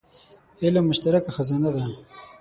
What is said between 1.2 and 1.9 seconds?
خزانه ده.